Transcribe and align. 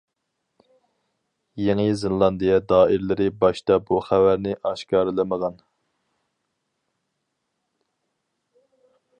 يېڭى 1.63 1.83
زېلاندىيە 2.03 2.55
دائىرىلىرى 2.73 3.27
باشتا 3.43 3.77
بۇ 3.91 3.99
خەۋەرنى 4.07 4.55
ئاشكارىلىمىغان. 4.69 5.63